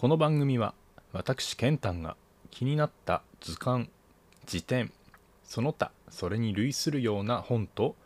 [0.00, 0.74] この番組は
[1.12, 2.16] 私ケンタンが
[2.52, 3.90] 気になった図鑑
[4.46, 4.92] 辞典
[5.42, 7.96] その他それに類するような本と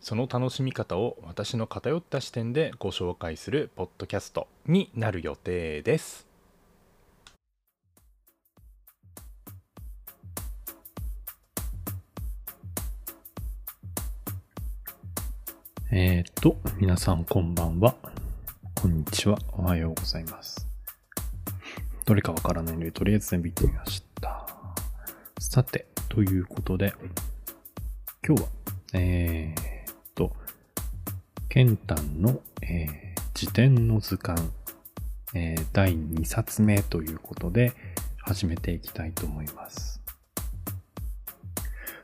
[0.00, 6.26] その楽しみ方を私の偏った視点でご紹介するポッドキャストになる予定です
[15.90, 17.94] えー、っと、皆さんこんばんは。
[18.74, 19.36] こんにちは。
[19.52, 20.71] おはようございます。
[22.04, 24.46] どれかわからないので、とりあえず全部言ってみました。
[25.38, 26.94] さて、ということで、
[28.26, 28.48] 今日は、
[28.94, 30.32] えー、っと、
[31.48, 34.40] ケンタンの、えー辞典の図鑑、
[35.34, 37.72] えー第2冊目ということで、
[38.18, 40.00] 始めていきたいと思います。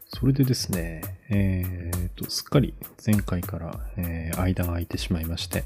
[0.06, 2.74] それでですね、えー、と、すっかり
[3.04, 5.64] 前回から、えー間が空いてしまいまして、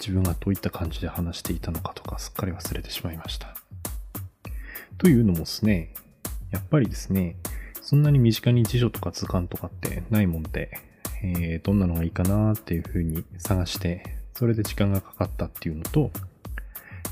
[0.00, 3.54] 自分がどういった感じで話していたのかとかすっかり忘れてしまいました。
[4.98, 5.94] というのもですね、
[6.50, 7.36] やっぱりですね、
[7.82, 10.70] そんなに身近に辞書とか図鑑とかってないもんで、
[11.22, 16.10] えーどんなのがいいかなっていう風に探して、それで時間がかかったっていうのと、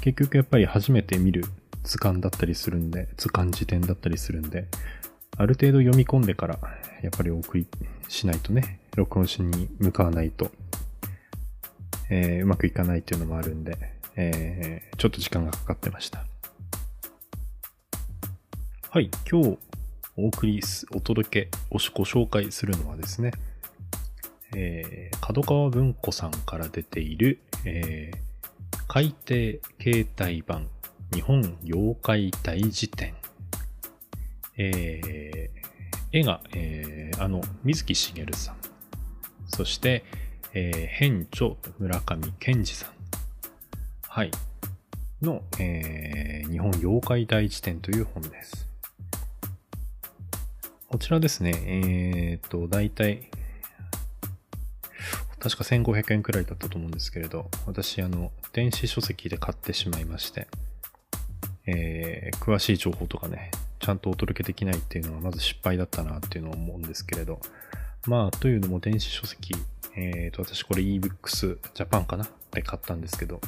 [0.00, 1.44] 結局やっぱり初めて見る
[1.84, 4.66] 図鑑だったりするんで、図鑑辞典だったりするんで、
[5.36, 6.58] ある程度読み込んでから、
[7.02, 7.66] やっぱりお送り
[8.08, 10.50] しないとね、録音しに向かわないと、
[12.10, 13.76] えーうまくいかないっていうのもあるんで、
[14.16, 16.24] えーちょっと時間がかかってました。
[18.90, 19.58] はい、今日
[20.16, 23.32] お送りす、お届け、おしご紹介するのはですね、
[24.54, 28.18] えー、角川文庫さんから出ている、えー
[28.90, 30.66] 海底携帯版
[31.12, 33.14] 日本妖怪大辞典
[34.56, 35.58] えー
[36.10, 38.56] 絵が、えーあの、水木しげるさん。
[39.48, 40.04] そして、
[40.60, 42.90] えー編著村上健二さん。
[44.08, 44.32] はい。
[45.22, 48.66] の、えー日本妖怪大辞典という本です。
[50.88, 53.30] こちらですね、えっと、だいたい、
[55.38, 60.48] 確か1500円くらいだったと思うんですけれど、私、あの、電子書籍で買ってしまいまして、
[61.66, 67.38] えー詳しい情報とかね、ちゃんとお届けできないっていうのはまず失敗だったなっていうのを思うんですけれど、
[68.06, 69.54] まあ、というのも電子書籍、
[69.96, 72.26] えーと、私これ ebooks Japan かな？
[72.52, 73.40] で買ったんですけど、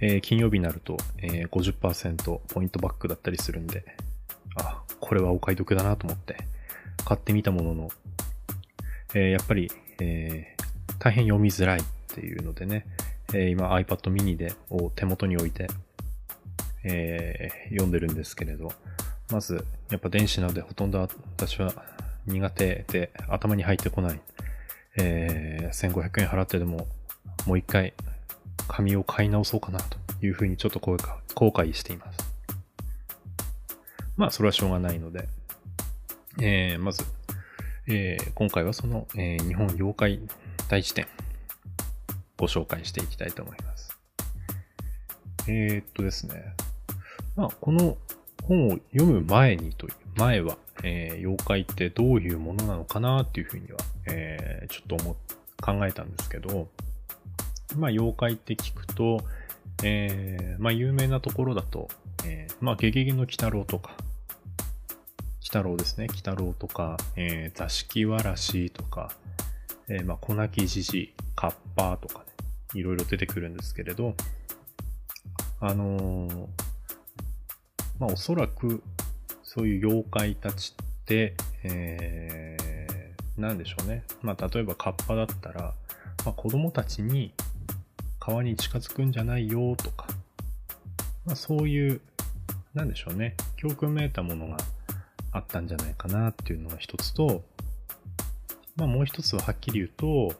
[0.00, 3.84] えー金曜日になると、えー50%ポイントバックだったりするんで、
[4.56, 6.36] あ、これはお買い得だなと思って。
[7.04, 7.88] 買ってみたものの、
[9.14, 10.64] えーやっぱり、えー
[10.98, 12.86] 大変読みづらいっていうのでね、
[13.32, 15.68] えー今 iPad mini でを手元に置いて、
[16.82, 18.72] えー読んでるんですけれど、
[19.30, 21.00] まず、やっぱ電子なのでほとんど
[21.36, 21.72] 私は
[22.26, 24.20] 苦手で頭に入ってこない。
[24.96, 26.86] えー1500円払ってでも
[27.46, 27.94] もう一回
[28.68, 30.96] 紙を買い直そうかなというふうにちょっと後
[31.50, 32.18] 悔しています。
[34.16, 35.28] まあ、それはしょうがないので、
[36.40, 37.04] えーまず、
[37.88, 40.20] えー今回はその、えー日本妖怪
[40.68, 41.06] 大辞典
[42.36, 43.98] ご紹介していきたいと思います。
[45.48, 46.54] えーっとですね。
[47.36, 47.96] まあ、この
[48.44, 55.16] 本を読む前にという、前は、えー妖怪ってどういうものなのかなっていうふうには、えーちょっと思っ
[55.60, 56.68] 考えたんですけど、
[57.76, 59.24] まあ、妖怪って聞くと、
[59.82, 61.88] えーまあ、有名なところだと、
[62.26, 63.96] えーまあ、ゲゲゲの鬼太郎とか、
[65.40, 66.06] 鬼太郎ですね。
[66.10, 69.12] 鬼太郎とか、えー座敷わらしとか、
[69.88, 72.26] えーまあ、小泣きじじ、カッパーとかね、
[72.74, 74.14] いろいろ出てくるんですけれど、
[75.60, 76.46] あのー
[77.98, 78.82] まあ、おそらく、
[79.54, 84.02] そういう妖怪たちって、えー、なんでしょうね。
[84.20, 85.74] まあ、例えばカッパだったら、
[86.24, 87.32] まあ、子供たちに
[88.18, 90.08] 川に近づくんじゃないよとか、
[91.24, 92.00] まあ、そういう、
[92.74, 93.36] なんでしょうね。
[93.56, 94.56] 教訓めいたものが
[95.30, 97.44] あったんじゃないかなっていうのが一つと、
[98.74, 100.34] まあ、もう一つははっきり言うと、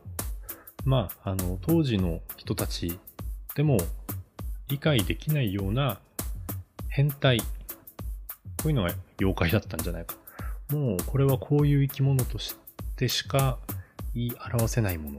[0.85, 2.99] まあ、あの、当時の人たち
[3.55, 3.79] でも
[4.67, 6.01] 理解できないような
[6.89, 7.41] 変態、
[8.65, 10.17] こういうのが妖怪だったんじゃないか。
[10.71, 12.57] もう、これはこういう生き物とし
[12.97, 13.59] てしか
[14.15, 15.19] 言い表せないもの。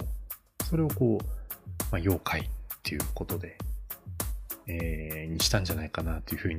[0.68, 1.24] それをこう、
[1.92, 2.44] まあ、妖怪っ
[2.82, 3.60] ていうことで、
[4.66, 6.58] えー、にしたんじゃないかなというふうに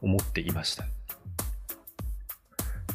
[0.00, 0.86] 思っていました。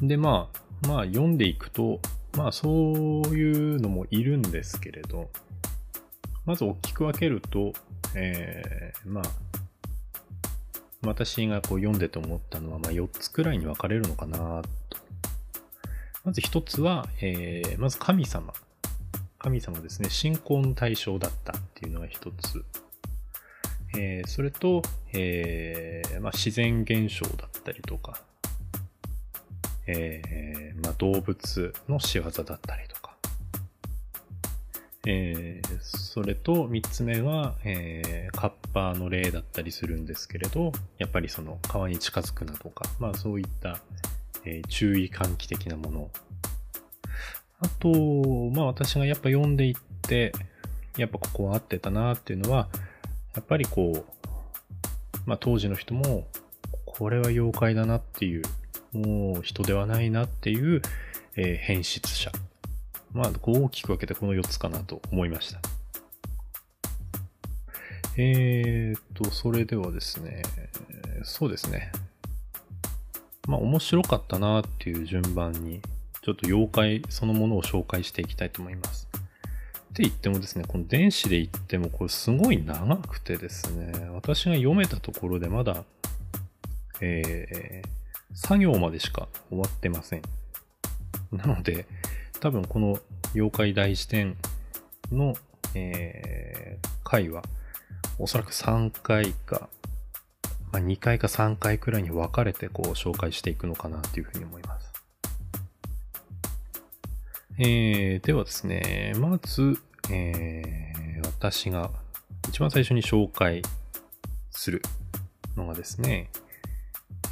[0.01, 0.49] で、ま
[0.81, 1.99] あ、まあ、読んでいくと、
[2.35, 2.73] まあ、そう
[3.37, 5.29] いうのもいるんですけれど、
[6.43, 7.71] まず大きく分けると、
[8.15, 9.58] えー、まあ、
[11.01, 14.97] 私がこう読んでて思ったのは、まあ、4つくらいに分かれるのかなと。
[16.25, 18.53] まず1つは、えー、まず神様。
[19.37, 20.09] 神様ですね。
[20.09, 22.65] 信仰の対象だったっていうのが1つ。
[23.97, 24.81] えー、それと、
[25.13, 28.21] えーまあ、自然現象だったりとか、
[29.87, 32.98] えーまあ、動物の仕業だったりとか、
[35.05, 43.79] えー、それと三つ目は、えー、カッパーの例だったりするんですけれど、やっぱりその川に近づくなとか、まあそういった、
[44.43, 46.09] えー、注意喚起的なもの。
[47.61, 47.89] あと、
[48.53, 50.33] まあ私がやっぱ読んでいって、
[50.97, 52.67] やっぱここは合ってたなっていうのは、
[53.35, 54.05] やっぱりこう、
[55.25, 56.27] まあ当時の人も、
[56.85, 58.43] これは妖怪だなっていう
[58.91, 60.81] もう人ではないなっていう、
[61.35, 62.31] え、変質者。
[63.13, 65.59] まあ、大きく分けてこの4つかなと思いました。
[68.17, 70.41] えーと、それではですね、
[71.23, 71.91] そうですね。
[73.47, 75.81] まあ、面白かったなっていう順番に、
[76.21, 79.07] ちょっと妖怪そのものを紹介していきたいと思います。
[79.13, 85.83] って言ってもですね、この電子で言ってもこれすごい長くてですね、私が読めたところでまだ、
[87.01, 90.21] えー、作業までしか終わってません。
[91.31, 91.87] なので、
[92.39, 92.99] 多分この
[93.33, 94.37] 妖怪大辞典
[95.11, 95.35] の、
[95.75, 97.43] えー、回は、
[98.17, 99.69] おそらく3回か、
[100.71, 104.89] まあ、2回か3回くらいに分かれてこう紹介していくのかなというふうに思います。
[107.57, 109.77] えー、ではですね、まず、
[110.09, 111.91] えー、私が
[112.47, 113.61] 一番最初に紹介
[114.51, 114.81] する
[115.57, 116.29] のがですね、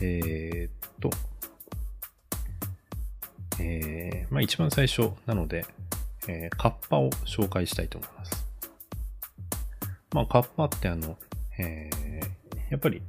[0.01, 1.09] えー、っと、
[4.29, 5.65] まあ一番最初なので、
[6.27, 8.45] えー、カッパを紹介したいと思います。
[10.13, 11.17] まあカッパってあの、
[11.57, 13.01] えー、やっぱり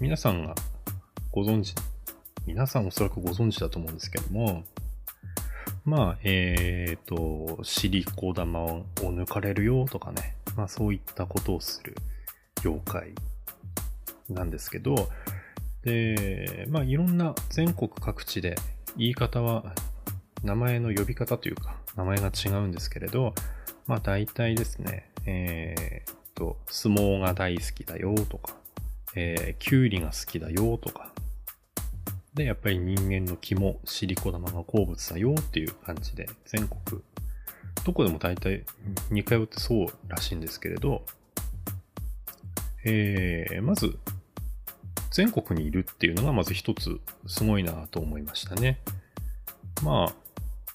[0.00, 0.54] 皆さんが
[1.30, 1.74] ご存知、
[2.46, 4.64] 皆さんおそらくご存知だと思うんですけども、
[5.84, 11.96] まあ、えっ、ー、と、シリコ玉を抜かれるよとかね、まあそういったことをする
[12.64, 13.14] 妖怪
[14.28, 15.08] なんですけど、
[15.82, 18.56] で、まあいろんな全国各地で
[18.96, 19.74] 言い方は
[20.42, 23.34] 名前の呼び方というか名前が違うんですけれど、
[23.86, 28.54] まあ大体ですね、えー、っと、相撲が大好きだよとか、
[29.14, 31.12] えー、キュウリが好きだよとか、
[32.34, 37.02] で、やっぱり人間の肝、シリコ玉が好物だよっていう感じで、全国、
[37.84, 38.64] どこでも大体
[39.10, 41.04] 似通ってそうらしいんですけれど、
[42.84, 43.98] えー、まず、
[45.10, 48.80] 全国にいるっていうのがまず一つすごいなと思いましたね。
[49.82, 50.14] まあ、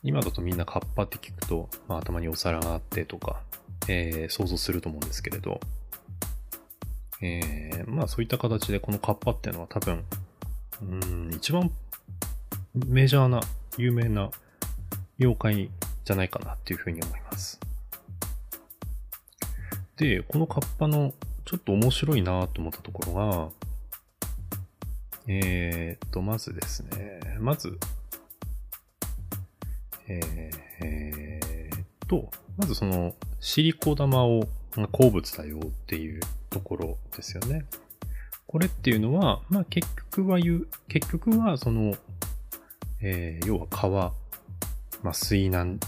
[0.03, 3.41] 今だとみんなカッパって聞くと、まあ、頭にお皿があってとか、
[3.87, 5.59] えー、想像すると思うんですけれど、
[7.21, 10.03] えー、まあそういった形でこのカッパっていうのは多分、
[10.81, 11.71] うん、一番
[12.85, 13.41] メジャーな、
[13.77, 14.29] 有名な
[15.19, 15.69] 妖怪
[16.05, 17.59] じゃないかなっていうふうに思います。
[19.97, 21.13] で、このカッパの
[21.45, 23.49] ちょっと面白いなと思ったところが、
[25.27, 27.79] えー、っと、まずですね、まず、
[30.07, 30.19] え、
[30.81, 31.69] え、
[32.07, 34.47] と、まずその、シリコ玉を
[34.91, 37.65] 鉱物だよっていうところですよね。
[38.47, 41.95] これっていうのは、まあ結局は言う、結局はその、
[43.01, 44.13] えー、要は川、
[45.03, 45.79] まあ水難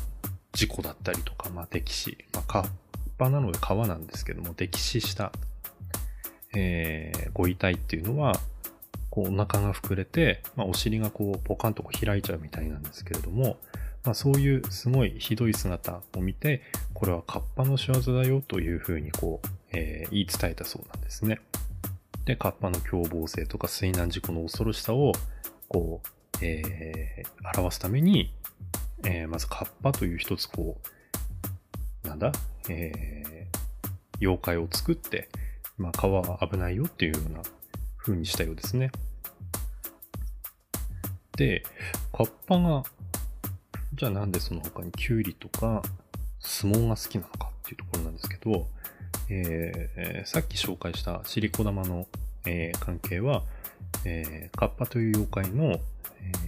[0.51, 2.69] 事故だったりとか、まあ溺死、まあカッ
[3.17, 5.31] パなので川なんですけども、溺死した、
[6.53, 8.35] えー、ご遺体っていうのは、
[9.09, 13.57] こうお腹が膨れて、まあ、お尻がこうポカンとこう開いちゃうみたいなんですけれども、
[14.03, 16.61] まあ、そういうすごいひどい姿を見て、
[16.93, 21.39] これはカッパの仕業だよというふうにこう、えー、言い伝えたそうなんですね。
[22.25, 25.13] で、カッパの凶暴性とか水難事故の恐ろしさを、
[25.67, 28.33] こう、えー、表すために、
[29.03, 30.77] えー、まずカッパという一つこ
[32.03, 32.31] う、なんだ、
[32.69, 35.29] えー、妖怪を作って、
[35.77, 37.41] まあ、川は危ないよっていうような
[37.97, 38.91] 風にしたようですね。
[41.37, 41.63] で、
[42.11, 42.83] カッパが、
[43.99, 45.81] じゃあなんでその他にキュウリとか
[46.39, 48.65] 相撲が好きなのかっていうところなんですけど、
[49.29, 52.07] えー、さっき紹介したシリコ玉の、
[52.45, 53.43] えー、関係は、
[54.05, 55.81] えー、カッパという妖怪の、え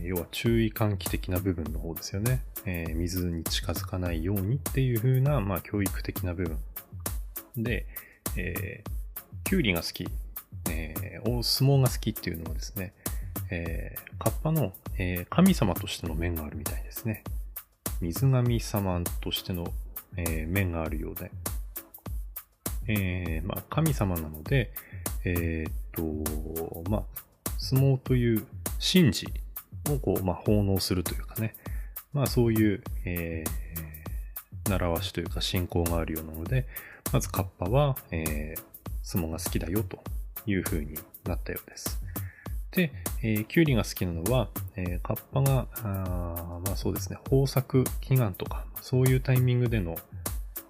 [0.01, 2.41] 要は注意喚起的な部分の方ですよね。
[2.65, 6.58] え水に近づかないようにっていう風な、まあ、教育的な部分。
[7.58, 7.86] で、
[8.38, 8.81] え
[9.43, 10.08] キュウリが好き
[10.70, 12.93] えー、相撲が好きっていうのはですね、
[13.50, 17.24] えー、カッパの、えー、神様としての面があるみたいですね。
[18.01, 19.72] 水神様としての、
[20.17, 21.31] えー、面があるようで、
[22.88, 24.74] えー、まあ、神様なので、
[25.24, 27.03] えー、っと、まあ、
[27.60, 28.46] 相撲という
[28.79, 29.27] 神事
[29.89, 31.55] をこう、まあ、奉納するというかね、
[32.12, 36.65] まあ、そういう、えー、習わしというか信仰があるようなので、
[37.13, 38.62] まずカッパは、えー、
[39.03, 40.00] 相撲が好きだよと
[40.48, 42.00] いう風になったようです。
[42.72, 49.98] で、えー、キュウリが好きなのは、えー、カッパが、あまあそうですね、豊作祈願とか、そういうタイミングでの、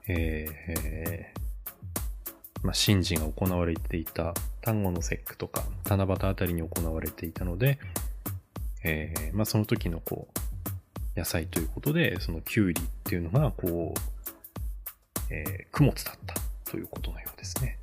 [0.08, 7.80] えー、まあ、神事が行われていた端午の節句とか、七夕あたりに行われていたので、
[8.84, 10.28] えー、まあその時のこ
[11.16, 14.00] う、野菜ということで、そのキュウリっていうのが、こう、
[15.30, 16.36] えー、供物だった
[16.70, 17.78] ということのようですね。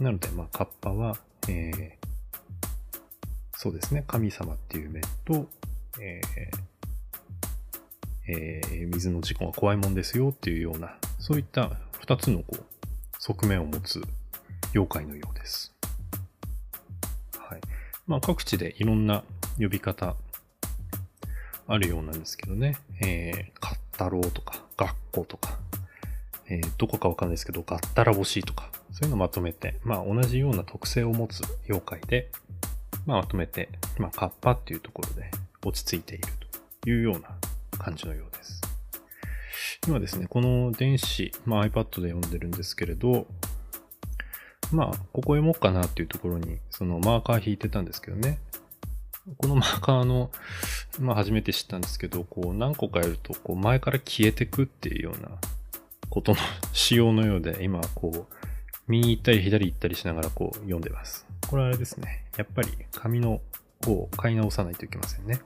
[0.00, 1.16] なので、まあ、カッパは、
[1.48, 1.97] え、
[3.60, 5.48] そうですね、神様っていう面と、
[6.00, 12.64] えーえー、水の事故が怖いもんですよっていうような、そういった二つのこう
[13.18, 14.00] 側面を持つ
[14.74, 15.74] 妖怪のようです。
[17.36, 17.60] はい。
[18.06, 19.24] まあ各地でいろんな
[19.58, 20.14] 呼び方
[21.66, 25.58] あるようなんですけどね、えー、カッタロウとか、学校とか、
[26.48, 32.30] えー、どこかわかんないですけど、ガッタラボシとか、そういうのをまとめて、まあ同じような特性を持つ妖怪で、
[33.08, 35.30] まあ、まとめて、まあ、カッパっていうところで
[35.64, 36.24] 落ち着いている
[36.82, 37.30] というような
[37.78, 38.60] 感じのようです。
[39.86, 43.26] 今ですね、この電子、まあ、iPad で読んでるんですけれど、
[44.72, 48.40] まあ、ここ読もうかなっていうところに、そのマーカー引いてたんですけどね。
[49.38, 50.30] このマーカーの、
[51.00, 55.30] まあ初めて知ったんですけど、こう何個かやると、こう前から消えてくっていうような
[56.10, 56.38] ことの
[56.74, 58.34] 仕様のようで、今こう、
[58.86, 61.27] 右行ったり左行ったりしながらこう読んでます。
[61.48, 62.26] これあれですね。
[62.36, 63.40] やっぱり紙の
[63.84, 65.40] 方を買い直さないといけませんね。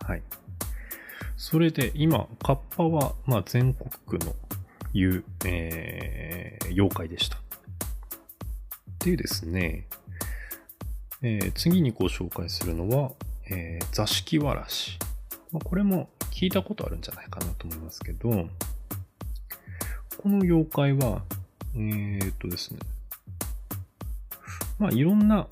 [0.00, 0.22] はい。
[1.36, 4.34] それで今、カッパは、まあ、全国区の
[4.92, 7.38] いう、えー、妖怪でした。
[8.98, 9.86] でですね、
[11.22, 13.12] えー、次にご紹介するのは、
[13.48, 14.98] えー、座敷わらし。
[15.52, 18.30] まあ、これも聞いたことあるんじゃないかなと思いますけど、
[20.18, 21.22] この妖怪は、
[21.74, 22.80] えー、っとですね、
[24.78, 25.48] まあいろんな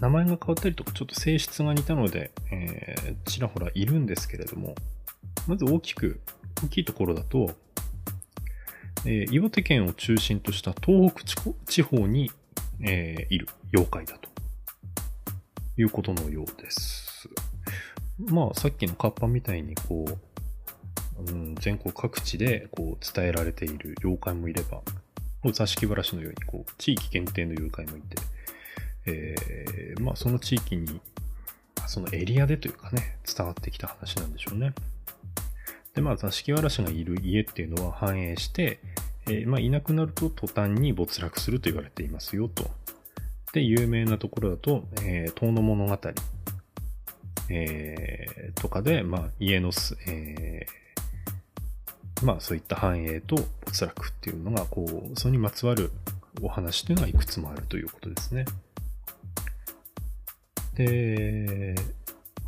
[0.00, 4.74] 名前が変わったりとかちょっと性質が似たので、えー、ちらほらいるんですけれども、
[5.46, 6.20] まず大きく、
[6.64, 7.54] 大きいところだと、
[9.04, 12.32] えー、岩手県を中心とした東北地方に、
[12.84, 14.28] えー、いる妖怪だと
[15.76, 17.28] いうことのようです。
[18.18, 24.82] まあさっきのカッパみたいにこう、うん、全国各地でこう伝えられている妖怪もいれば、
[25.50, 28.16] 座敷わらしのように、こう、地域限定の誘拐もいて、
[29.06, 31.00] えー、まあその地域に、
[31.88, 34.72] そのエリアでというかね、伝わってきた話なんでしょうね。
[35.94, 38.78] で、まあ座敷わらしがいる家っていうのは反映して、
[39.26, 42.70] えー、まあいなくなると途端に没落すると言われていますよと。
[43.52, 45.98] で、有名なところだと、えー、遠野物語、
[47.50, 50.81] えー、とかで、まあ家のす、えー、
[52.22, 53.36] まあそういった繁栄と
[53.66, 55.90] 没落っていうのが、こう、それにまつわる
[56.40, 58.44] お話というのはいくつもあるということですね。
[60.74, 61.74] で、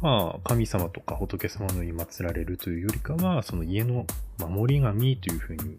[0.00, 4.06] まあ、神様とか仏様のに祀られるというよりかは、その家の
[4.38, 5.78] 守り神というふうに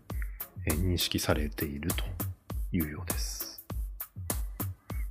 [0.68, 2.04] 認識されていると
[2.72, 3.62] いうようです。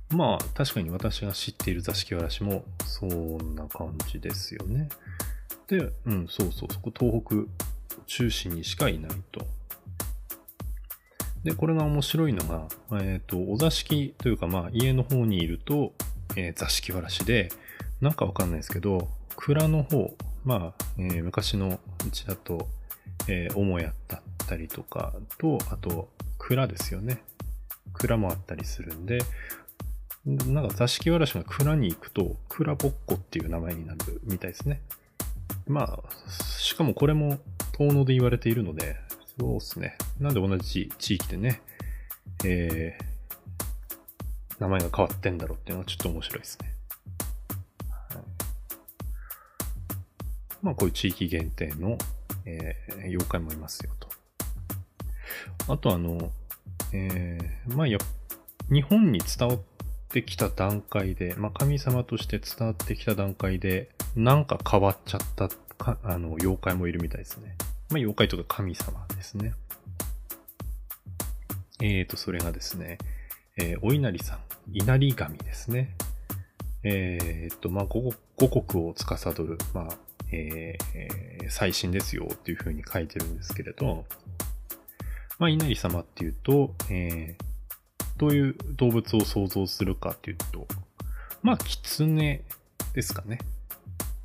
[0.09, 4.89] まあ、確かに私が知っている座敷わらしもそんな感じですよね。
[5.67, 7.64] で、うん、そうそう、そこ東北
[8.07, 9.45] 中心にしかいないと。
[11.43, 12.67] で、これが面白いのが、
[12.99, 15.93] えっ、ー、と、お座敷というか、まあ、家の方にいると、
[16.35, 17.51] えー、座敷わらしで、
[18.01, 22.67] なんかわかんないですけど、蔵の方、まあ、えー、昔のうちだと、
[23.27, 26.09] えー、母屋だったりとかと、あと、
[26.39, 27.23] 蔵ですよね。
[27.93, 29.19] 蔵もあったりするんで、
[30.25, 34.81] なんか座敷わらしが蔵に行くと、蔵ぼっこっていう名前になるみたいですね。
[35.67, 37.39] まあ、しかもこれも
[37.77, 38.95] 遠野で言われているので、
[39.37, 39.97] そうですね。
[40.19, 41.61] なんで同じ地域でね、
[42.45, 46.73] えー、名前が変わってんだろうっていうのはちょっと面白いですね。
[47.89, 48.23] はい、
[50.61, 51.97] まあ、こういう地域限定の、
[52.45, 54.07] えー、妖怪もいますよと。
[55.67, 56.31] あとあの、
[56.93, 57.97] えー、まあや、
[58.71, 59.59] 日本に伝わっ
[60.09, 67.57] てきた段階で、まあ、神様として伝わってきた段階で、なんか変わっちゃったか、あの、妖怪もいるみたいですね。
[67.89, 69.53] まあ、妖怪とか神様ですね。
[71.81, 72.97] えーと、それがですね、
[73.57, 74.39] えー、お稲荷さん、
[74.73, 75.95] 稲荷神ですね。
[76.83, 79.97] えーと、まあ、五国を司る、まあ、
[80.31, 84.05] えー、最新ですよっていう風に書いてるんですけれど、
[85.37, 87.43] まあ、稲荷様っていうと、えー、
[88.17, 90.67] どういう動物を想像するかっていうと、
[91.41, 92.41] まあ、狐
[92.93, 93.39] ですかね。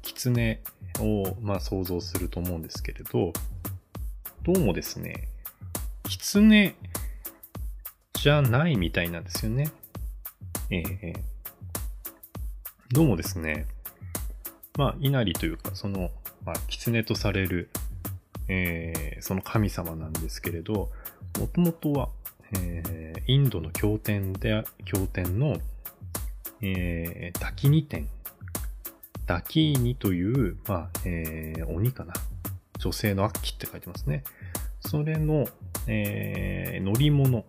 [0.02, 0.61] 狐
[1.00, 3.33] を、まあ、想像すると思うんですけれど、
[4.42, 5.28] どうもですね、
[6.09, 6.75] 狐
[8.14, 9.70] じゃないみたいなんですよね。
[10.70, 11.14] えー、
[12.90, 13.66] どうもですね、
[14.78, 16.11] まあ、稲荷というか、その、
[16.47, 17.68] まあ、狐とされる、
[18.49, 20.90] えー、その神様なんですけれど、
[21.38, 22.09] もともとは、
[22.54, 25.59] えー、インドの経典で、経典の、
[26.62, 28.09] えー、ダキニ天。
[29.26, 32.14] ダキーニという、まあ、えー、鬼かな。
[32.80, 34.25] 女性の悪鬼って書いてますね。
[34.80, 35.46] それの、
[35.87, 37.44] えー、乗り物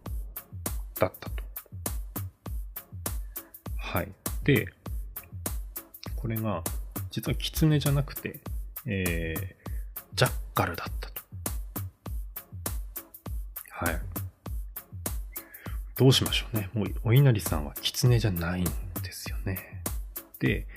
[0.99, 1.43] だったと。
[3.77, 4.11] はい。
[4.43, 4.67] で、
[6.17, 6.63] これが、
[7.09, 8.41] 実は狐じゃなくて、
[8.85, 11.21] えー、ジャッカルだったと。
[13.69, 14.01] はい。
[15.95, 16.69] どうしましょうね。
[16.73, 18.65] もう、お稲荷さんは狐じゃないん
[19.01, 19.81] ですよね。
[20.39, 20.67] で、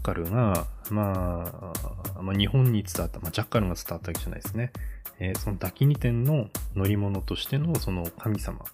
[0.00, 1.72] ッカルが、ま
[2.16, 4.72] あ、まあ、日本に伝わった、まあ、ジャッカルが伝わったわけじゃないですね。
[5.18, 8.64] えー、そのダキニ店の乗り物としてのその神様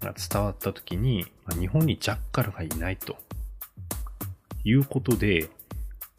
[0.00, 3.16] が伝わった時に、まあ、日本にジャッカルがいないと
[4.64, 5.50] いうことで、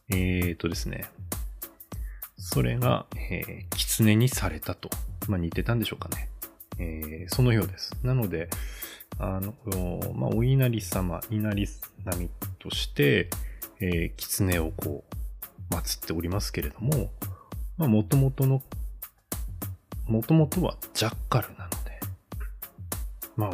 [0.09, 1.05] えーとですね、
[2.37, 4.89] それが、えー、狐にされたと。
[5.27, 6.29] まあ、似てたんでしょうかね。
[6.79, 7.91] えー、そのようです。
[8.03, 8.49] なので、
[9.19, 9.53] あの、
[10.13, 11.67] まあ、お稲荷様、稲荷
[12.05, 13.29] 並みとして、
[13.79, 15.03] えー、狐をこ
[15.72, 17.12] う、祀っておりますけれども、
[17.77, 18.62] まあ、元々の、
[20.05, 22.00] 元々はジャッカルなので、
[23.36, 23.50] まあ、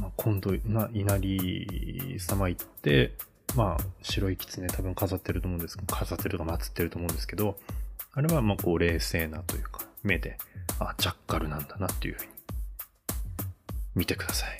[0.00, 3.12] まあ、今度、な、稲荷様行って、
[3.54, 7.56] まあ、白い狐多分飾ってると思うんですけど、飾ってるとか祀ってると思うんですけど、
[8.12, 10.38] あれはまあこう冷静なというか、目で、
[10.78, 12.28] あ、ジャッカルなんだなっていうふうに
[13.94, 14.58] 見てください。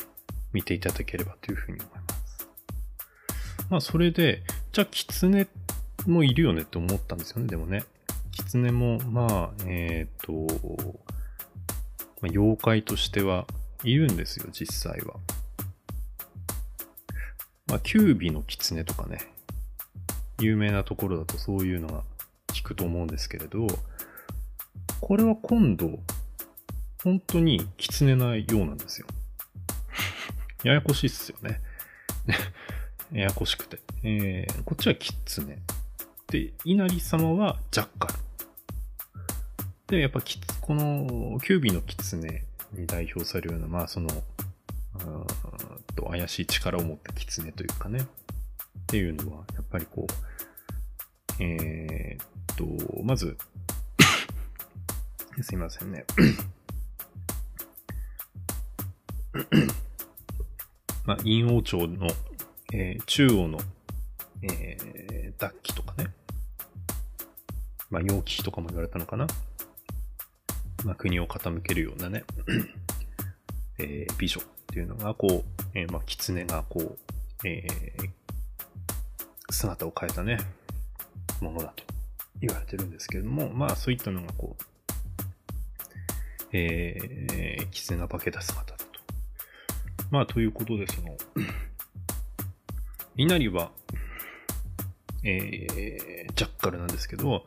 [0.52, 2.24] 見ていただければというふうに思います。
[3.71, 4.42] まあそれで、
[4.73, 5.47] じゃあ狐
[6.06, 7.85] もいるよねって思ったんですよね、でもね。
[8.33, 10.33] 狐も、まあ、えっ、ー、と、
[12.21, 13.47] まあ、妖怪としては
[13.85, 15.14] いるんですよ、実際は。
[17.66, 19.18] まあ、キュービの狐とかね、
[20.40, 22.03] 有名なところだとそういうのが
[22.48, 23.66] 聞くと思うんですけれど、
[25.00, 25.98] これは今度、
[27.03, 29.07] 本当に狐なようなんですよ。
[30.64, 31.61] ややこしいっすよね。
[33.14, 33.79] ややこしくて。
[34.03, 35.59] えー、こっちは狐。
[36.29, 38.14] で、稲荷様はジャッカル。
[39.87, 44.09] で、やっぱきこのキュービーの狐に代表されるような、まあその、
[45.94, 48.07] と怪しい力を持った狐というかね、っ
[48.88, 50.09] ていうのは、やっぱりこ
[51.38, 52.64] う、えー、っと、
[53.05, 53.38] まず
[55.40, 56.05] すいませんね
[61.07, 62.09] まあ、陰王朝の、
[62.72, 63.59] えー、中央の、
[64.42, 66.12] えー、脱気とかね。
[67.90, 69.27] まあ、陽気とかも言われたのかな。
[70.85, 72.24] まあ、国を傾けるようなね、
[73.79, 76.98] えー、美女っていうのが、こう、えー、まあ、狐がこう、
[77.48, 80.38] えー、姿を変えたね、
[81.40, 81.85] ものだと
[82.40, 84.64] 言われてるんですけれども、まあ、そういったのがこう、
[86.53, 88.85] えー、狐が化けた姿だと。
[90.11, 91.16] まあ、ということで、その、
[93.16, 93.70] 稲荷は、
[95.22, 97.44] えー、ジャッカルなんですけど、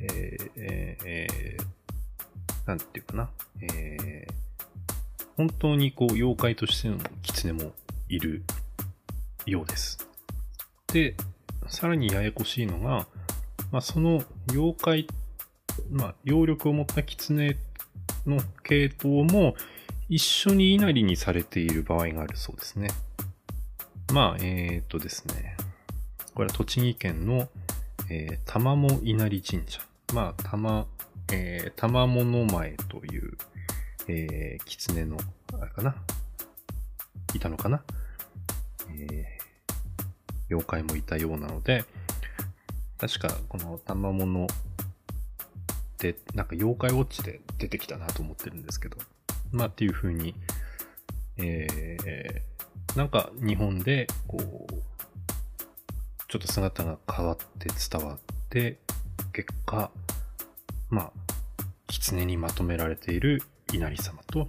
[0.00, 3.30] えー、えー、なんていうかな、
[3.62, 7.72] えー、本当にこう、妖怪としての狐も
[8.08, 8.42] いる
[9.46, 9.98] ようです。
[10.92, 11.16] で、
[11.68, 13.06] さらにややこしいのが、
[13.70, 15.08] まあ、その妖怪、
[15.90, 17.56] まあ、揚力を持った狐
[18.26, 19.54] の系統も
[20.08, 22.90] 一緒に稲荷にされている場合があるそうですね。
[24.12, 25.56] まあ、えー、っとですね。
[26.34, 27.48] これは栃木県の、
[28.10, 29.80] えー、玉も稲荷神社。
[30.12, 30.86] まあ、玉、
[31.32, 33.36] えー、玉物前という、
[34.08, 35.16] えー、狐の、
[35.58, 35.96] あれかな？
[37.34, 37.82] いたのかな？
[38.90, 39.24] えー、
[40.50, 41.84] 妖怪もいたようなので、
[42.98, 44.48] 確かこの玉物っ
[45.98, 48.98] て、なんか妖怪ウォッチで出てきたなと思ってるんですけど、
[49.50, 50.34] まあっていう風に、
[51.38, 52.53] えー、
[52.96, 54.72] なんか日本で、こう、
[56.28, 58.18] ちょっと姿が変わって伝わっ
[58.50, 58.78] て、
[59.32, 59.90] 結果、
[60.90, 61.12] まあ、
[61.88, 64.48] 狐にまとめられている稲荷様と、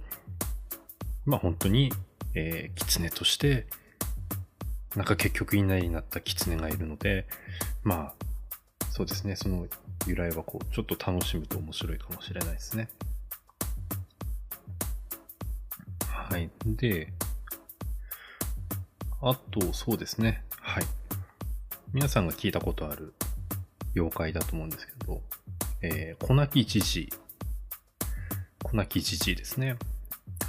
[1.24, 1.92] まあ本当に、
[2.34, 3.66] えー、狐として、
[4.94, 7.26] なんか結局稲荷になった狐がいるので、
[7.82, 9.66] まあ、そうですね、その
[10.06, 12.88] 由来はこう、ちょっと楽しむと面白いかもしれないですね。
[16.06, 16.48] はい。
[16.64, 17.12] で、
[19.28, 20.44] あと、そうですね。
[20.60, 20.84] はい。
[21.92, 23.12] 皆さんが聞いたことある
[23.96, 25.20] 妖怪だと思うんですけど、
[25.82, 27.08] えー、粉木じじい。
[28.62, 29.78] 粉木じじいですね。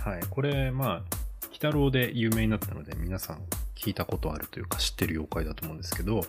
[0.04, 0.22] はい。
[0.30, 1.04] これ、まあ、
[1.48, 3.42] 鬼太郎で有名になったので、皆さん
[3.74, 6.22] 聞いたことあるというか知ってる妖怪だと思うんですけど、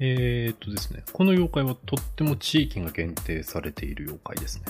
[0.00, 4.64] えー、っとですね、この妖怪はとっても地域が限定されている妖怪ですね。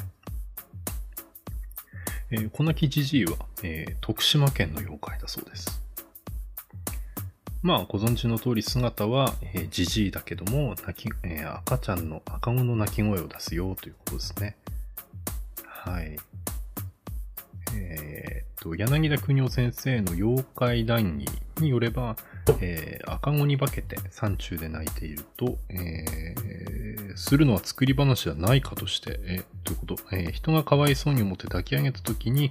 [2.31, 5.82] えー、小泣きじじいは、えー、徳島県の妖怪だそうです。
[7.63, 14.57] まあ、ご存知の通り姿は、えー、じじいだけども、泣き、えー、赤ちゃんの赤子の泣き声を出すよということですね。
[15.65, 16.17] はい。
[17.75, 22.17] えー、と、柳田国夫先生の妖怪談義によれば、
[22.61, 32.51] えー、赤子に化けて山中で泣いていると、えー、するのは作り話ではないかとして、えー、ということ、えー、人がかわいそうに思って抱き上げた時に、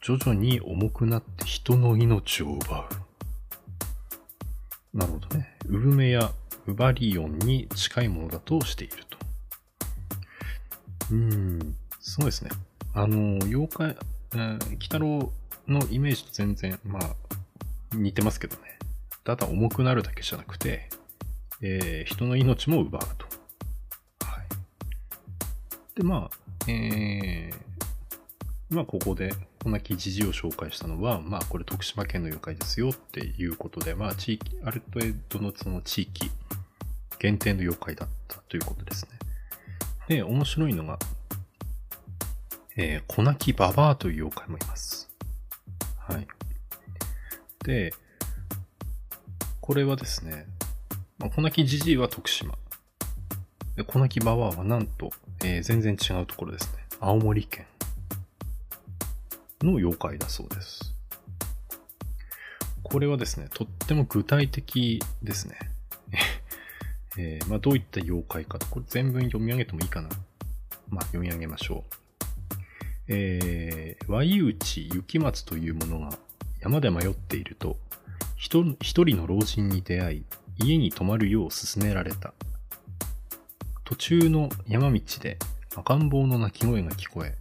[0.00, 3.05] 徐々に重くなって人の命を奪う。
[4.96, 5.54] なるほどね。
[5.68, 6.32] ウルメや
[6.66, 9.18] ウバリオンに近いものだとしていると。
[11.10, 12.50] うーん、すごいですね。
[12.94, 13.96] あの、妖怪、
[14.32, 15.30] えー、鬼太郎
[15.68, 17.14] のイメージと全然、まあ、
[17.94, 18.78] 似てますけどね。
[19.22, 20.88] ただ重くなるだけじゃなくて、
[21.60, 23.26] えー、人の命も奪うと。
[24.24, 24.46] はい。
[25.94, 29.34] で、まあ、えー、まあ、ここで、
[29.66, 36.30] こんな記事を紹介したのは、まあ、これ徳島県の妖怪ですよっていうことで、まあ、地域、ある程度のその地域
[37.18, 39.18] 限定の妖怪だったということですね。
[40.06, 41.00] で、面白いのが、
[42.76, 45.10] えー、小泣きババアという妖怪もいます。
[45.98, 46.28] はい。
[47.64, 47.92] で、
[49.60, 50.46] これはですね、
[51.18, 52.54] まあ、小泣きじじいは徳島。
[53.74, 55.10] で、小泣きババアはなんと、
[55.42, 56.86] えー、全然違うところですね。
[57.00, 57.66] 青森県
[59.62, 60.94] の妖怪だそうです。
[62.82, 65.58] これはですね、とっても具体的ですね。
[67.18, 70.08] えー、まあ、どういった妖怪かと、これ全文読み上げてもいいかな。
[70.88, 71.94] まあ、読み上げましょう。
[73.08, 76.18] えー、イ内雪松という者が
[76.60, 77.78] 山で迷っていると、
[78.36, 80.24] 一人の老人に出会い、
[80.58, 82.34] 家に泊まるよう勧められた。
[83.84, 85.38] 途中の山道で
[85.74, 87.36] 赤ん坊の鳴き声が聞こえ、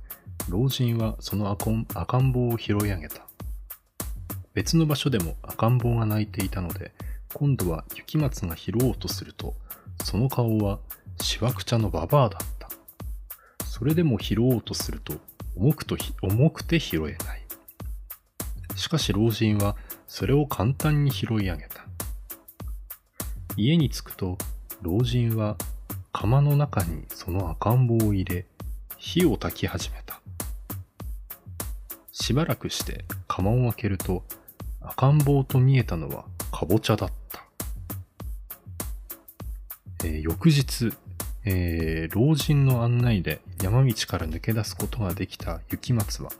[0.50, 3.26] 老人はその赤ん坊を拾い上げた。
[4.54, 6.94] 別の場所でも赤ん坊が泣いていたので、
[7.34, 9.56] 今度は雪松が拾おうとすると、
[10.04, 10.80] その顔は
[11.20, 12.70] しわくちゃのババアだった。
[13.66, 15.16] それでも拾おうとすると、
[15.56, 17.46] 重くと重くて拾えない。
[18.76, 21.86] しかし老人はそれを簡単に拾い上げた。
[23.58, 24.38] 家に着くと
[24.82, 25.58] 老人は
[26.14, 28.46] 釜の中にその赤ん坊を入れ
[28.98, 30.22] 火を焚き始めた。
[32.18, 34.24] しばらくして釜を開けると
[34.80, 37.44] 赤ん坊と見えたのはかぼちゃだった。
[40.06, 40.94] えー、翌日、
[41.44, 46.32] えー、老人の案内で山道から抜け出すことができた雪松は、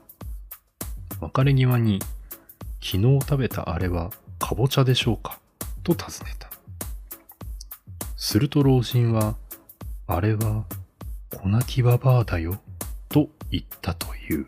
[1.20, 1.98] 別れ際に、
[2.82, 5.38] 昨日食べたあれはかぼちゃでしょうか？
[5.82, 6.48] と尋ねた。
[8.16, 9.36] すると老人は、
[10.06, 10.64] あれは
[11.30, 12.58] 粉木ババアだよ
[13.10, 14.46] と言ったという、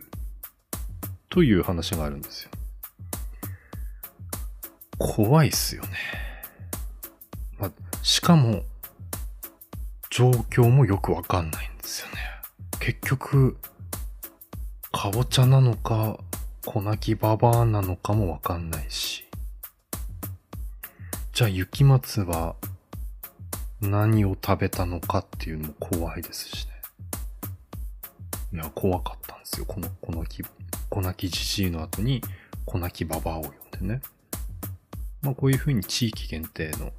[1.28, 2.50] という話があるんですよ。
[4.98, 5.88] 怖いっすよね。
[7.58, 7.70] ま
[8.02, 8.64] しかも、
[10.10, 12.14] 状況もよくわかんないんですよね。
[12.80, 13.56] 結局、
[14.90, 16.18] かぼちゃなのか、
[16.64, 19.24] 粉木ババアなのかもわかんないし。
[21.32, 22.56] じゃあ雪松は
[23.80, 26.72] 何を食べたのかっていうのも怖いですしね。
[28.54, 29.66] いや、怖かったんですよ。
[29.66, 30.42] この、この木、
[30.90, 32.22] 粉木じじいの後に
[32.64, 34.00] 粉木ババアを呼んでね。
[35.22, 36.92] まあこういう風に地域限定の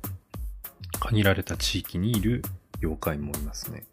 [1.00, 2.44] 限られた地域にいる
[2.82, 3.86] 妖怪もいますね。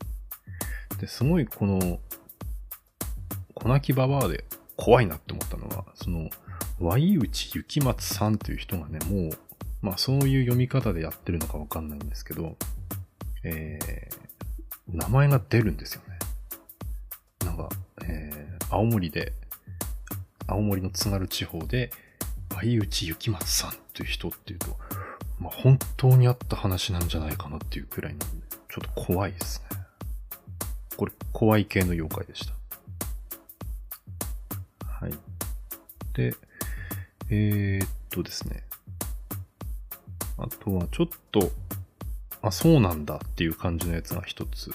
[1.01, 2.01] で、すごいこの、
[3.55, 4.45] 小泣きババアで
[4.77, 6.31] 怖いなって思ったのは、その、
[6.81, 9.39] ワイウチ雪松さんっていう人がね、もう、
[9.83, 12.57] まあそういう読み方でやってるのかわかんないんですけど、
[13.45, 16.19] えー、名前が出るんですよね。
[17.45, 17.69] なんか、
[18.05, 19.33] えー、青森で、
[20.47, 21.91] 青森の津軽地方で、
[22.55, 24.77] ワイウチ雪松さんっていう人っていうと、
[25.41, 29.79] まあ本当にあった話なんじゃないかなっていうくらいなんで、ちょっと怖いですね。
[30.97, 32.55] これ、怖い系の妖怪でした。
[34.87, 35.13] はい。
[36.15, 36.35] で、
[37.29, 38.63] えー、っとですね。
[40.39, 41.51] あとは、ちょっと、
[42.41, 44.75] あ、そうなんだっていう感じのやつが一つ。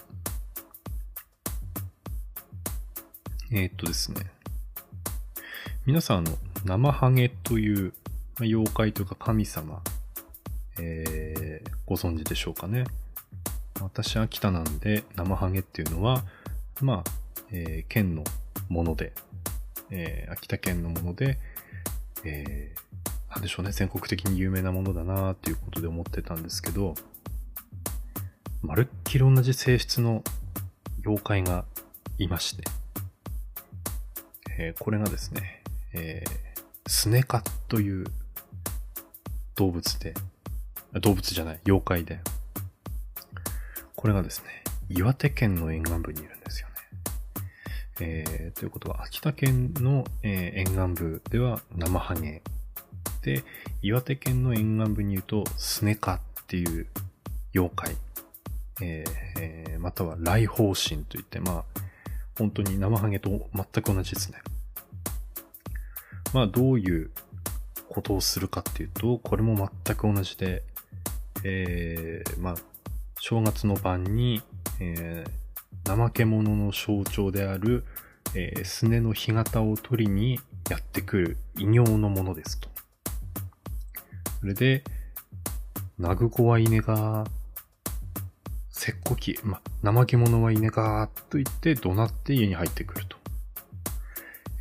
[3.52, 4.41] えー、っとですね。
[5.84, 7.94] 皆さん、あの、生ハゲという、
[8.38, 9.82] ま、妖怪というか神様、
[10.80, 12.84] えー、ご存知でしょうかね。
[13.82, 16.24] 私秋田なんで、生ハゲっていうのは、
[16.82, 17.04] まあ、
[17.52, 18.24] えー、県の
[18.70, 19.14] もので、
[19.90, 21.40] えー、秋田県のもので、
[22.24, 26.94] えー、なんでしょうね、全国的に有名なものだなっていうことで思ってたんですけど、
[28.62, 30.24] まるっきり同じ性質の
[31.04, 31.66] 妖怪が
[32.20, 32.66] いまして、
[34.60, 35.61] えー、これがですね、
[35.94, 38.06] えー、スネカという
[39.56, 40.14] 動物で、
[41.02, 42.20] 動物じゃない、妖怪で、
[43.96, 46.74] これがですね、岩手県の沿岸部にいるんですよね。
[48.00, 52.42] えー、ということは、秋田県の、えー、沿岸部では生ハゲ。
[53.22, 53.44] で、
[53.82, 56.88] 岩手県の沿岸部に言うと、スネカっていう
[57.54, 57.96] 妖怪。
[58.82, 61.82] えーえー、または来訪神といって、まあ、
[62.38, 64.40] 本当に生ハゲと全く同じですね。
[66.34, 67.12] まあ、どういう
[67.90, 70.64] ことをするかっていうと、これも全く同じで、
[71.44, 72.56] えー、まあ、
[73.20, 74.42] 正月の晩に、
[74.80, 77.84] えー、怠け者の象徴である、
[78.34, 80.40] えー、スネの干潟を取りに
[80.70, 82.70] やってくる異形のものですと。
[84.40, 84.84] それで、
[86.00, 87.26] ナグコはいねが、
[88.70, 93.21] せっこき、ま、怠け者はいねが、と言って怒鳴って家に入ってくると。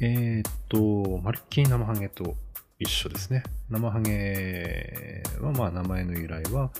[0.02, 2.34] えー、っと、まるっきり生ハゲと
[2.78, 3.42] 一緒ですね。
[3.68, 6.70] 生ハゲは、まあ、名前の由来は、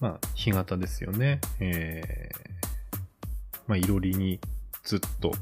[0.00, 1.40] まあ、干潟ですよね。
[1.60, 4.40] えー、まあ、いろりに
[4.82, 5.32] ずっと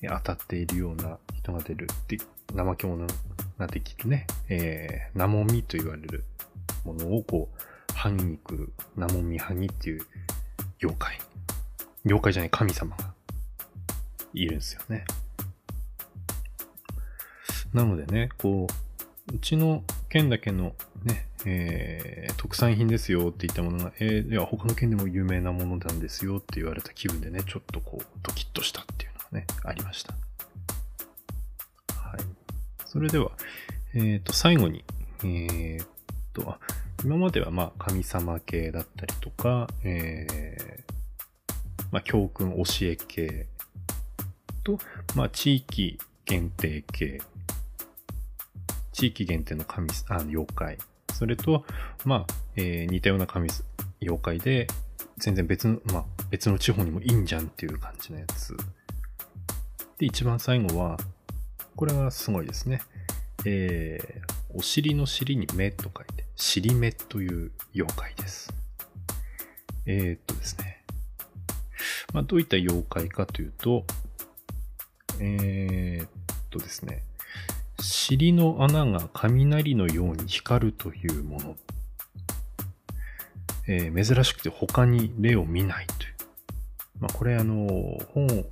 [0.00, 1.86] 当たっているような人が出る。
[2.08, 2.16] で、
[2.56, 3.06] 怠け者
[3.58, 4.26] ができるね。
[4.48, 6.24] えー、ナモミと言われる
[6.86, 10.06] ものをこう、ハギに来る、ナモミハギっていう
[10.82, 11.18] 妖怪。
[12.06, 13.12] 妖怪じゃない神様が
[14.32, 15.04] いるんですよね。
[17.74, 30.14] なのでね、こう、うちの県だけのね、えー、特産品ですよって言ったものが、えー、いや、他の県でも有名なものなんですよって言われた気分でね、ちょっとこう、ドキッとしたっていうのがね、ありました。
[31.94, 32.20] はい。
[32.86, 33.32] それでは、
[33.94, 34.84] えっ、ー、と、最後に、
[35.24, 35.86] えっ、
[36.32, 36.56] と、
[37.04, 43.46] 今まではまあ、神様系だったりとか、えー、まあ、教訓教え系
[44.62, 44.78] と、
[45.16, 47.20] まあ、地域限定系
[48.94, 50.78] 地域限定の神、あ、妖怪。
[51.12, 51.66] それと、
[52.04, 53.50] まあ、えー、似たような神、
[54.00, 54.68] 妖怪で、
[55.18, 58.56] 全然別の、まあ、別の地方にもいいんじゃんっていう感じのやつ。
[59.98, 60.96] で、一番最後は、
[61.74, 62.82] これはすごいですね。
[63.44, 68.54] えー、お尻の尻に目と書いて、尻目という妖怪です。
[69.86, 70.84] えー、っとですね。
[72.12, 73.84] まあ、どういった妖怪かというと、
[75.18, 76.08] えー、っ
[76.50, 77.02] とですね。
[77.84, 81.56] 尻の穴が雷のように光るというもの。
[83.66, 86.14] えー、珍しくて他に例を見ないという。
[87.00, 88.46] まあ、これあの、本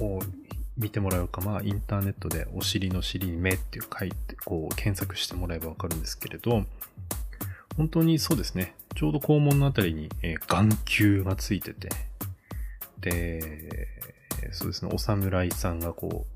[0.00, 0.20] を
[0.76, 6.64] 見てもらうか、まあ、インターネットでお尻の尻に目っていう書いて、こう、検索してもらえばわかるんですけれど、
[7.76, 8.74] 本当にそうですね。
[8.96, 11.88] ちょうど肛門のあたりに、えー、眼球がついてて、
[13.00, 13.88] で、
[14.52, 16.35] そうですね、お侍さんがこう、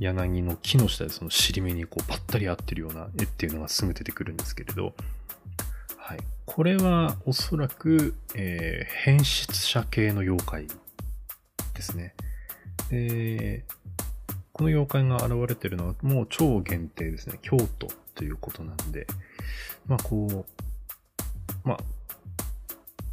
[0.00, 4.94] 柳の木の下でその尻目にこうぱったり合ってるような絵っていうのがすぐ出てくるんですけれど、
[5.96, 6.18] はい。
[6.44, 10.66] これはおそらく、えー、変質者系の妖怪
[11.74, 12.14] ですね。
[12.90, 13.64] で、
[14.52, 17.38] この妖怪が現れてるのはもう超限定ですね。
[17.42, 19.06] 京都ということなんで、
[19.86, 21.78] まあこう、まあ、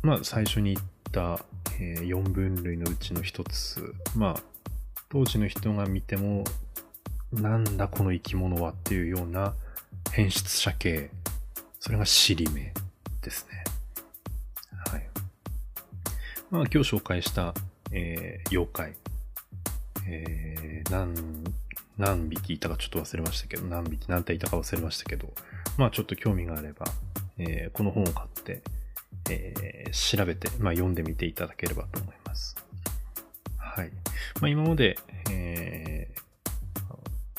[0.01, 1.43] まあ最初に言った、
[1.79, 4.43] えー、4分類のうちの一つ、まあ
[5.09, 6.43] 当時の人が見ても
[7.33, 9.53] なんだこの生き物はっていうような
[10.11, 11.09] 変質者系。
[11.79, 12.73] それが尻目
[13.21, 13.63] ですね。
[14.85, 15.07] はい。
[16.49, 17.53] まあ今日紹介した、
[17.91, 18.93] えー、妖怪。
[20.07, 21.13] えー、何、
[21.97, 25.31] 何匹いたかちょっと忘れましたけど、何匹、何体いたか忘れましたけど、
[25.77, 26.85] まあちょっと興味があれば、
[27.37, 28.61] えー、この本を買って、
[29.29, 32.57] えー、調べて、まあ読んでみていただければと思います。
[33.57, 33.91] はい。
[34.41, 34.97] まあ今まで、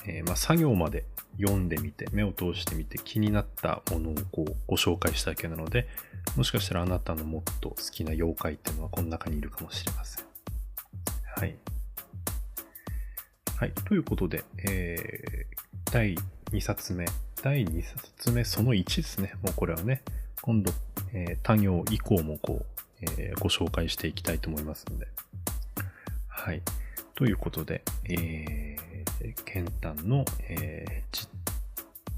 [0.07, 1.05] えー、まあ、作業まで
[1.41, 5.89] 読んでみて、目を通してみて気になったものをこうご紹介しただけなので、
[6.37, 10.25] もしかしたらあなたのもっと好きな妖怪っていうのはこの中にいるかもしれません。
[11.37, 11.57] はい。
[13.57, 13.73] はい。
[13.73, 16.17] ということで、えー、第
[16.51, 17.07] 2冊目。
[17.43, 19.35] 第2冊目その1ですね。
[19.43, 20.03] もうこれはね、
[20.43, 20.73] 今度、
[21.13, 25.09] えー、他行以降もこう、えー、ご紹介していきたいと思いますので。
[26.29, 26.63] はい。
[27.23, 31.29] ということで、えー、ケンタンの、えー、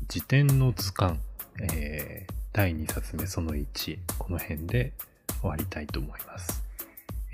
[0.08, 1.18] 辞典の図鑑、
[1.60, 4.94] えー、第2冊目その1、この辺で
[5.42, 6.64] 終わりたいと思います。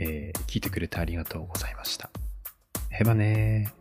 [0.01, 2.11] えー、聞いてくれてありがとうございました。
[2.91, 3.80] へばねー。